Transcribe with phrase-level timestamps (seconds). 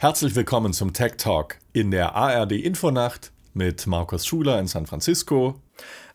[0.00, 5.60] Herzlich willkommen zum Tech Talk in der ARD Infonacht mit Markus Schuler in San Francisco.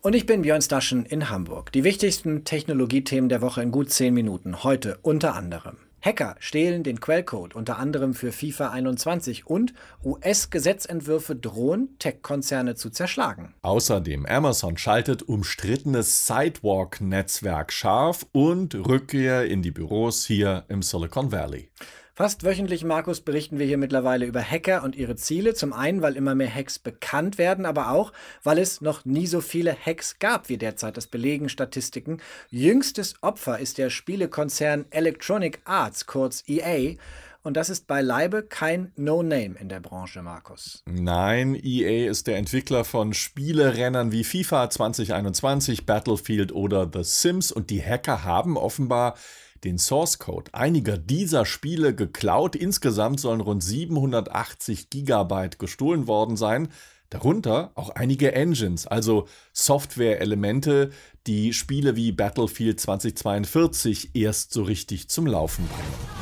[0.01, 1.71] Und ich bin Björn Staschen in Hamburg.
[1.71, 4.63] Die wichtigsten Technologiethemen der Woche in gut zehn Minuten.
[4.63, 5.77] Heute unter anderem.
[6.01, 13.53] Hacker stehlen den Quellcode unter anderem für FIFA 21 und US-Gesetzentwürfe drohen, Tech-Konzerne zu zerschlagen.
[13.61, 21.69] Außerdem Amazon schaltet umstrittenes Sidewalk-Netzwerk scharf und Rückkehr in die Büros hier im Silicon Valley.
[22.17, 25.53] Fast wöchentlich, Markus, berichten wir hier mittlerweile über Hacker und ihre Ziele.
[25.53, 29.41] Zum einen, weil immer mehr Hacks bekannt werden, aber auch, weil es noch nie so
[29.41, 30.95] viele Hacks gab wie derzeit.
[30.95, 32.21] Das belegen Statistiken.
[32.49, 36.95] Jüngstes Opfer ist der Spielekonzern Electronic Arts, kurz EA.
[37.43, 40.83] Und das ist beileibe kein No-Name in der Branche, Markus.
[40.85, 47.69] Nein, EA ist der Entwickler von Spielerennern wie FIFA 2021, Battlefield oder The Sims und
[47.69, 49.15] die Hacker haben offenbar
[49.63, 52.55] den Source Code einiger dieser Spiele geklaut.
[52.55, 56.69] Insgesamt sollen rund 780 Gigabyte gestohlen worden sein.
[57.09, 60.91] Darunter auch einige Engines, also Software-Elemente,
[61.27, 66.14] die Spiele wie Battlefield 2042 erst so richtig zum Laufen bringen.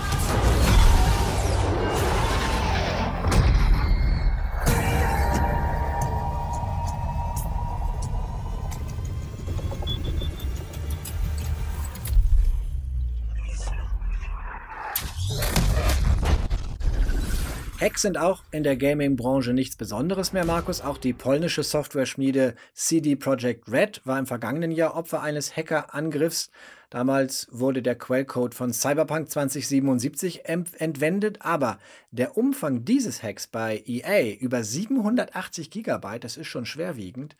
[17.83, 20.79] Hacks sind auch in der Gaming-Branche nichts Besonderes mehr, Markus.
[20.79, 26.49] Auch die polnische Software-Schmiede CD Projekt Red war im vergangenen Jahr Opfer eines Hackerangriffs.
[26.93, 31.79] Damals wurde der Quellcode von Cyberpunk 2077 entwendet, aber
[32.11, 37.35] der Umfang dieses Hacks bei EA über 780 Gigabyte, das ist schon schwerwiegend.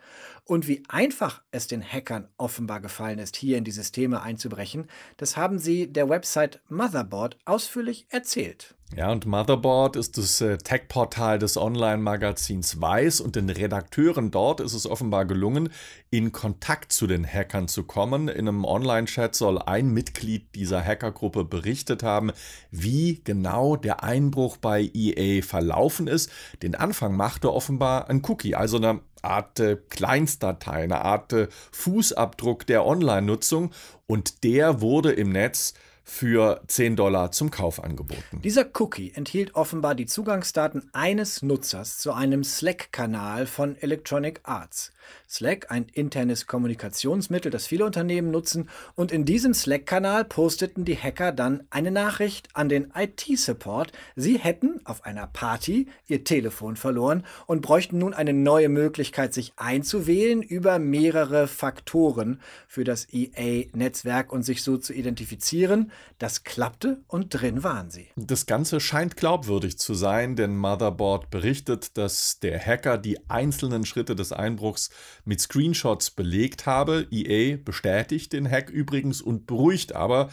[0.46, 4.88] Und wie einfach es den Hackern offenbar gefallen ist, hier in die Systeme einzubrechen,
[5.18, 8.74] das haben sie der Website Motherboard ausführlich erzählt.
[8.96, 14.74] Ja, und Motherboard ist das äh, Tech-Portal des Online-Magazins Weiß und den Redakteuren dort ist
[14.74, 15.70] es offenbar gelungen,
[16.12, 18.28] in Kontakt zu den Hackern zu kommen.
[18.28, 22.31] In einem Online-Chat soll ein Mitglied dieser Hackergruppe berichtet haben,
[22.72, 26.31] wie genau der Einbruch bei EA verlaufen ist.
[26.62, 32.66] Den Anfang machte offenbar ein Cookie, also eine Art äh, Kleinstdatei, eine Art äh, Fußabdruck
[32.68, 33.72] der Online-Nutzung
[34.08, 38.41] und der wurde im Netz für 10 Dollar zum Kauf angeboten.
[38.44, 44.92] Dieser Cookie enthielt offenbar die Zugangsdaten eines Nutzers zu einem Slack-Kanal von Electronic Arts.
[45.30, 51.31] Slack, ein internes Kommunikationsmittel, das viele Unternehmen nutzen, und in diesem Slack-Kanal posteten die Hacker
[51.31, 57.62] dann eine Nachricht an den IT-Support, sie hätten auf einer Party ihr Telefon verloren und
[57.62, 64.63] bräuchten nun eine neue Möglichkeit, sich einzuwählen über mehrere Faktoren für das EA-Netzwerk und sich
[64.63, 65.92] so zu identifizieren.
[66.18, 68.08] Das klappte und drin waren sie.
[68.16, 74.16] Das Ganze scheint glaubwürdig zu sein, denn Motherboard berichtet, dass der Hacker die einzelnen Schritte
[74.16, 74.90] des Einbruchs
[75.26, 77.08] mit Screenshots belegt habe.
[77.12, 80.30] EA bestätigt den Hack übrigens und beruhigt aber,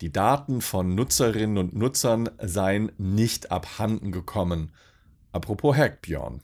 [0.00, 4.72] die Daten von Nutzerinnen und Nutzern seien nicht abhanden gekommen.
[5.32, 6.42] Apropos Hack, Björn.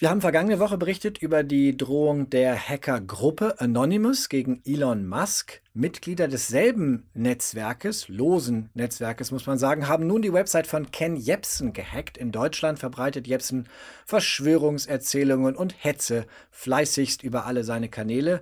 [0.00, 5.60] Wir haben vergangene Woche berichtet über die Drohung der Hackergruppe Anonymous gegen Elon Musk.
[5.74, 11.74] Mitglieder desselben Netzwerkes, losen Netzwerkes muss man sagen, haben nun die Website von Ken Jebsen
[11.74, 12.16] gehackt.
[12.16, 13.68] In Deutschland verbreitet Jebsen
[14.06, 18.40] Verschwörungserzählungen und Hetze fleißigst über alle seine Kanäle.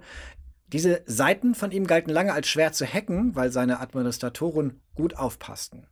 [0.68, 5.88] Diese Seiten von ihm galten lange als schwer zu hacken, weil seine Administratoren gut aufpassten.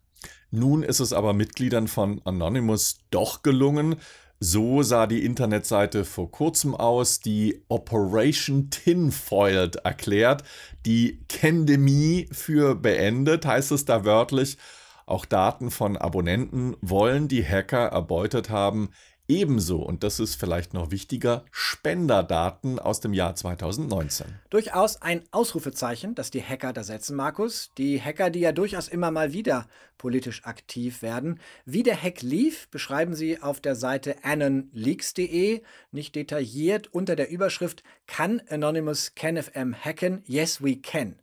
[0.53, 3.97] Nun ist es aber Mitgliedern von Anonymous doch gelungen,
[4.41, 10.43] so sah die Internetseite vor kurzem aus, die Operation Tinfoiled erklärt,
[10.85, 14.59] die Kendemie für beendet, heißt es da wörtlich.
[15.07, 18.91] Auch Daten von Abonnenten wollen die Hacker erbeutet haben,
[19.29, 24.27] Ebenso, und das ist vielleicht noch wichtiger, Spenderdaten aus dem Jahr 2019.
[24.51, 27.71] Durchaus ein Ausrufezeichen, das die Hacker da setzen, Markus.
[27.77, 29.67] Die Hacker, die ja durchaus immer mal wieder
[29.99, 31.41] politisch aktiv werden.
[31.65, 37.83] Wie der Hack lief, beschreiben sie auf der Seite anonleaks.de, nicht detailliert unter der Überschrift
[38.07, 40.23] Kann Anonymous CanFM hacken?
[40.27, 41.17] Yes, we can.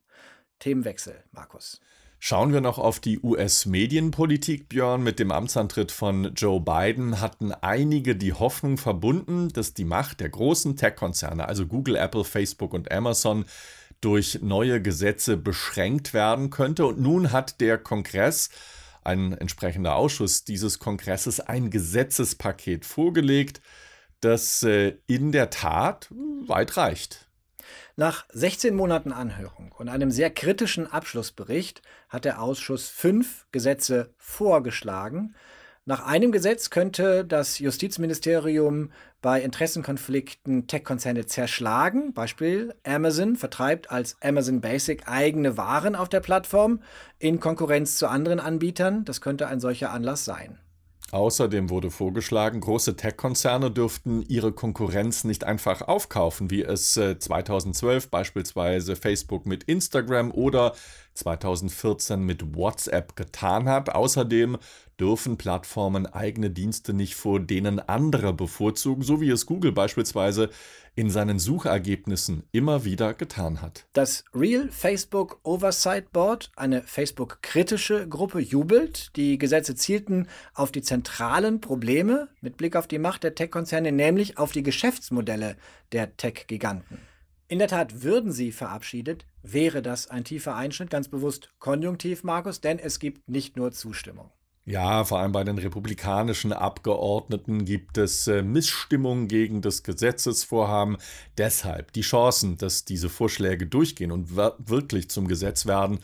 [0.60, 1.80] Themenwechsel, Markus.
[2.26, 5.04] Schauen wir noch auf die US-Medienpolitik, Björn.
[5.04, 10.30] Mit dem Amtsantritt von Joe Biden hatten einige die Hoffnung verbunden, dass die Macht der
[10.30, 13.44] großen Tech-Konzerne, also Google, Apple, Facebook und Amazon,
[14.00, 16.86] durch neue Gesetze beschränkt werden könnte.
[16.86, 18.50] Und nun hat der Kongress,
[19.04, 23.60] ein entsprechender Ausschuss dieses Kongresses, ein Gesetzespaket vorgelegt,
[24.22, 26.08] das äh, in der Tat
[26.48, 27.28] weit reicht.
[27.96, 35.36] Nach 16 Monaten Anhörung und einem sehr kritischen Abschlussbericht hat der Ausschuss fünf Gesetze vorgeschlagen.
[35.86, 38.92] Nach einem Gesetz könnte das Justizministerium
[39.22, 42.14] bei Interessenkonflikten Tech-Konzerne zerschlagen.
[42.14, 46.82] Beispiel Amazon vertreibt als Amazon Basic eigene Waren auf der Plattform
[47.20, 49.04] in Konkurrenz zu anderen Anbietern.
[49.04, 50.58] Das könnte ein solcher Anlass sein.
[51.14, 58.08] Außerdem wurde vorgeschlagen, große Tech-Konzerne dürften ihre Konkurrenz nicht einfach aufkaufen, wie es 2012 äh,
[58.10, 60.74] beispielsweise Facebook mit Instagram oder
[61.14, 63.90] 2014 mit WhatsApp getan hat.
[63.90, 64.58] Außerdem
[65.00, 70.50] dürfen Plattformen eigene Dienste nicht vor denen andere bevorzugen, so wie es Google beispielsweise
[70.96, 73.86] in seinen Suchergebnissen immer wieder getan hat.
[73.94, 79.16] Das Real Facebook Oversight Board, eine Facebook-kritische Gruppe, jubelt.
[79.16, 84.38] Die Gesetze zielten auf die zentralen Probleme mit Blick auf die Macht der Tech-Konzerne, nämlich
[84.38, 85.58] auf die Geschäftsmodelle
[85.92, 87.00] der Tech-Giganten.
[87.54, 92.62] In der Tat würden sie verabschiedet, wäre das ein tiefer Einschnitt, ganz bewusst konjunktiv, Markus,
[92.62, 94.32] denn es gibt nicht nur Zustimmung.
[94.66, 100.98] Ja, vor allem bei den republikanischen Abgeordneten gibt es äh, Missstimmung gegen das Gesetzesvorhaben.
[101.38, 106.00] Deshalb die Chancen, dass diese Vorschläge durchgehen und wirklich zum Gesetz werden,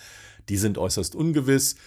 [0.50, 1.78] die sind äußerst ungewiss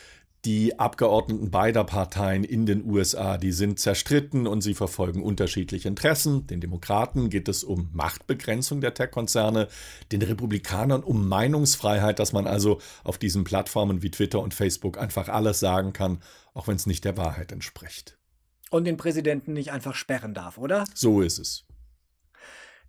[0.44, 6.49] die Abgeordneten beider Parteien in den USA, die sind zerstritten und sie verfolgen unterschiedliche Interessen.
[6.49, 9.69] Den Demokraten geht es um Machtbegrenzung der Tech-Konzerne,
[10.11, 15.29] den Republikanern um Meinungsfreiheit, dass man also auf diesen Plattformen wie Twitter und Facebook einfach
[15.29, 16.21] alles sagen kann,
[16.55, 18.19] auch wenn es nicht der Wahrheit entspricht.
[18.71, 20.87] Und den Präsidenten nicht einfach sperren darf, oder?
[20.94, 21.67] So ist es.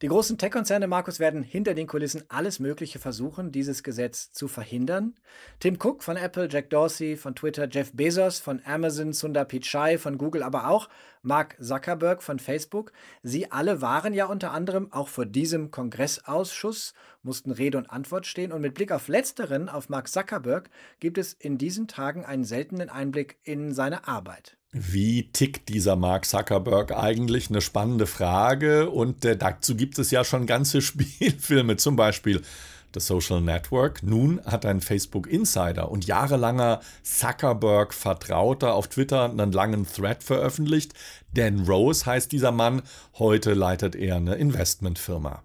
[0.03, 5.15] Die großen Tech-Konzerne, Markus, werden hinter den Kulissen alles Mögliche versuchen, dieses Gesetz zu verhindern.
[5.61, 10.17] Tim Cook von Apple, Jack Dorsey von Twitter, Jeff Bezos von Amazon, Sundar Pichai von
[10.17, 10.89] Google, aber auch
[11.21, 12.91] Mark Zuckerberg von Facebook.
[13.21, 18.51] Sie alle waren ja unter anderem auch vor diesem Kongressausschuss, mussten Rede und Antwort stehen.
[18.51, 20.69] Und mit Blick auf Letzteren, auf Mark Zuckerberg,
[20.99, 24.57] gibt es in diesen Tagen einen seltenen Einblick in seine Arbeit.
[24.75, 27.49] Wie tickt dieser Mark Zuckerberg eigentlich?
[27.49, 28.89] Eine spannende Frage.
[28.89, 32.41] Und äh, dazu gibt es ja schon ganze Spielfilme, zum Beispiel
[32.95, 34.01] The Social Network.
[34.01, 40.93] Nun hat ein Facebook Insider und jahrelanger Zuckerberg-Vertrauter auf Twitter einen langen Thread veröffentlicht.
[41.35, 42.81] Dan Rose heißt dieser Mann.
[43.19, 45.43] Heute leitet er eine Investmentfirma.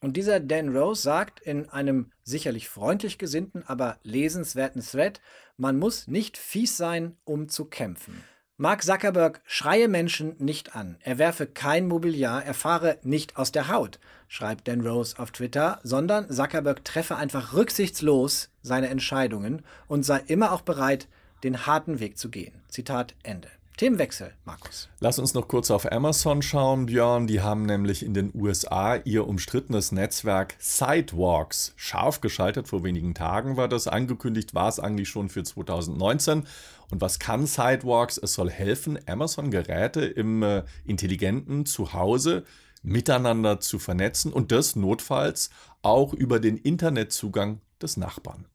[0.00, 5.20] Und dieser Dan Rose sagt in einem sicherlich freundlich gesinnten, aber lesenswerten Thread,
[5.56, 8.24] man muss nicht fies sein, um zu kämpfen.
[8.60, 13.68] Mark Zuckerberg schreie Menschen nicht an, er werfe kein Mobiliar, er fahre nicht aus der
[13.68, 20.24] Haut, schreibt Dan Rose auf Twitter, sondern Zuckerberg treffe einfach rücksichtslos seine Entscheidungen und sei
[20.26, 21.06] immer auch bereit,
[21.44, 22.60] den harten Weg zu gehen.
[22.66, 23.48] Zitat Ende.
[23.78, 24.88] Themenwechsel, Markus.
[24.98, 27.28] Lass uns noch kurz auf Amazon schauen, Björn.
[27.28, 32.66] Die haben nämlich in den USA ihr umstrittenes Netzwerk Sidewalks scharf geschaltet.
[32.66, 33.86] Vor wenigen Tagen war das.
[33.86, 36.44] Angekündigt war es eigentlich schon für 2019.
[36.90, 38.18] Und was kann Sidewalks?
[38.18, 42.42] Es soll helfen, Amazon-Geräte im äh, intelligenten Zuhause
[42.82, 45.50] miteinander zu vernetzen und das notfalls
[45.82, 48.46] auch über den Internetzugang des Nachbarn.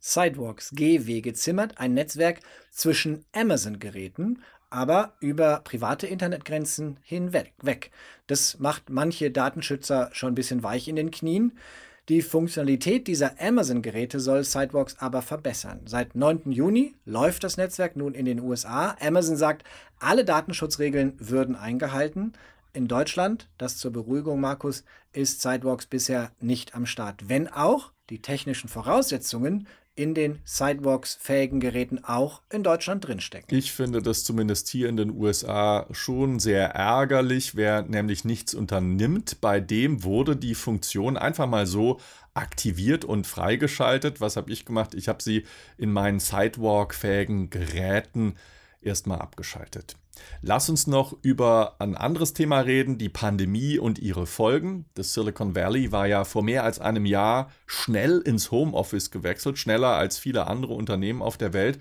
[0.00, 2.40] Sidewalks Gehwege zimmert ein Netzwerk
[2.70, 7.52] zwischen Amazon-Geräten, aber über private Internetgrenzen hinweg.
[7.62, 7.90] Weg.
[8.26, 11.58] Das macht manche Datenschützer schon ein bisschen weich in den Knien.
[12.08, 15.80] Die Funktionalität dieser Amazon-Geräte soll Sidewalks aber verbessern.
[15.84, 16.50] Seit 9.
[16.52, 18.96] Juni läuft das Netzwerk nun in den USA.
[19.00, 19.64] Amazon sagt,
[19.98, 22.32] alle Datenschutzregeln würden eingehalten.
[22.72, 27.28] In Deutschland, das zur Beruhigung, Markus, ist Sidewalks bisher nicht am Start.
[27.28, 29.66] Wenn auch die technischen Voraussetzungen
[29.98, 33.56] in den Sidewalks-fähigen Geräten auch in Deutschland drinstecken.
[33.56, 39.40] Ich finde das zumindest hier in den USA schon sehr ärgerlich, wer nämlich nichts unternimmt.
[39.40, 41.98] Bei dem wurde die Funktion einfach mal so
[42.32, 44.20] aktiviert und freigeschaltet.
[44.20, 44.94] Was habe ich gemacht?
[44.94, 45.44] Ich habe sie
[45.76, 48.36] in meinen Sidewalk-fähigen Geräten
[48.80, 49.96] erstmal abgeschaltet.
[50.42, 54.86] Lass uns noch über ein anderes Thema reden, die Pandemie und ihre Folgen.
[54.94, 59.94] Das Silicon Valley war ja vor mehr als einem Jahr schnell ins Homeoffice gewechselt, schneller
[59.94, 61.78] als viele andere Unternehmen auf der Welt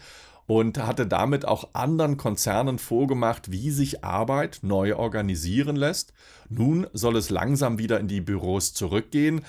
[0.47, 6.13] und hatte damit auch anderen Konzernen vorgemacht, wie sich Arbeit neu organisieren lässt.
[6.49, 9.41] Nun soll es langsam wieder in die Büros zurückgehen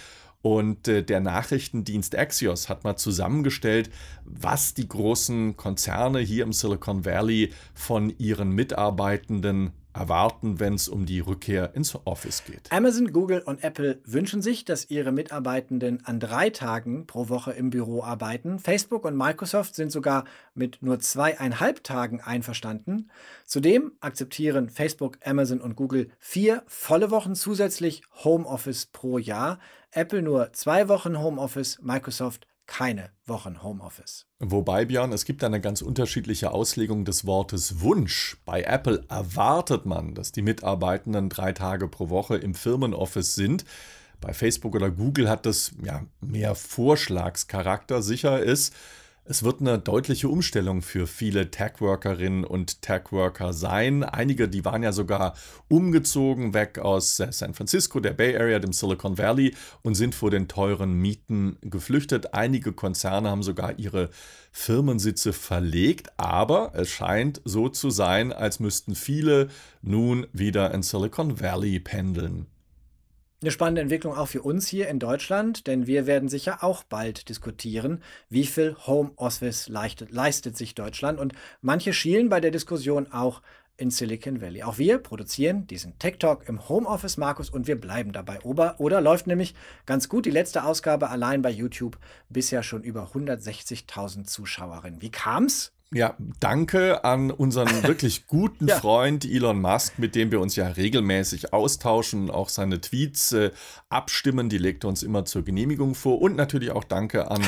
[0.43, 3.91] und äh, der Nachrichtendienst Axios hat mal zusammengestellt,
[4.25, 11.07] was die großen Konzerne hier im Silicon Valley von ihren Mitarbeitenden erwarten, wenn es um
[11.07, 12.71] die Rückkehr ins Office geht.
[12.71, 17.71] Amazon, Google und Apple wünschen sich, dass ihre Mitarbeitenden an drei Tagen pro Woche im
[17.71, 18.59] Büro arbeiten.
[18.59, 20.25] Facebook und Microsoft sind sogar
[20.55, 23.11] mit nur zweieinhalb Tagen einverstanden.
[23.45, 29.59] Zudem akzeptieren Facebook, Amazon und Google vier volle Wochen zusätzlich Homeoffice pro Jahr.
[29.91, 34.27] Apple nur zwei Wochen Homeoffice, Microsoft keine Wochen Homeoffice.
[34.39, 38.37] Wobei, Björn, es gibt eine ganz unterschiedliche Auslegung des Wortes Wunsch.
[38.45, 43.65] Bei Apple erwartet man, dass die Mitarbeitenden drei Tage pro Woche im Firmenoffice sind.
[44.21, 48.03] Bei Facebook oder Google hat das ja mehr Vorschlagscharakter.
[48.03, 48.75] Sicher ist,
[49.31, 54.03] es wird eine deutliche Umstellung für viele Tech-Workerinnen und Tech-Worker sein.
[54.03, 55.35] Einige, die waren ja sogar
[55.69, 60.49] umgezogen weg aus San Francisco, der Bay Area, dem Silicon Valley und sind vor den
[60.49, 62.33] teuren Mieten geflüchtet.
[62.33, 64.09] Einige Konzerne haben sogar ihre
[64.51, 69.49] Firmensitze verlegt, aber es scheint so zu sein, als müssten viele
[69.83, 72.47] nun wieder in Silicon Valley pendeln.
[73.41, 77.29] Eine spannende Entwicklung auch für uns hier in Deutschland, denn wir werden sicher auch bald
[77.29, 81.21] diskutieren, wie viel Homeoffice leistet, leistet sich Deutschland.
[81.21, 83.41] Und manche schielen bei der Diskussion auch
[83.77, 84.65] in Silicon Valley.
[84.65, 88.41] Auch wir produzieren diesen Tech Talk im Homeoffice, Markus, und wir bleiben dabei.
[88.41, 89.55] Oder, oder läuft nämlich
[89.87, 91.97] ganz gut die letzte Ausgabe allein bei YouTube.
[92.29, 95.01] Bisher schon über 160.000 Zuschauerinnen.
[95.01, 95.73] Wie kam's?
[95.91, 98.79] Ja, danke an unseren wirklich guten ja.
[98.79, 103.53] Freund Elon Musk, mit dem wir uns ja regelmäßig austauschen, auch seine Tweets äh,
[103.89, 104.51] abstimmen.
[104.51, 106.21] Die legt er uns immer zur Genehmigung vor.
[106.21, 107.43] Und natürlich auch danke an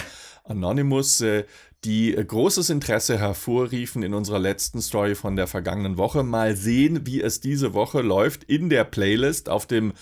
[0.44, 1.44] Anonymous, äh,
[1.84, 6.22] die äh, großes Interesse hervorriefen in unserer letzten Story von der vergangenen Woche.
[6.22, 9.92] Mal sehen, wie es diese Woche läuft in der Playlist auf dem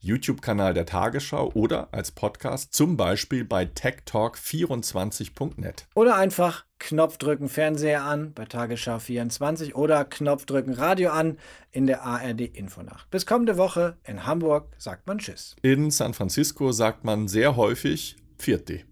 [0.00, 5.86] YouTube-Kanal der Tagesschau oder als Podcast, zum Beispiel bei techtalk24.net.
[5.94, 11.38] Oder einfach Knopf drücken Fernseher an bei Tagesschau 24 oder Knopf drücken Radio an
[11.72, 13.10] in der ARD Infonacht.
[13.10, 15.56] Bis kommende Woche in Hamburg sagt man Tschüss.
[15.62, 18.84] In San Francisco sagt man sehr häufig Vierte.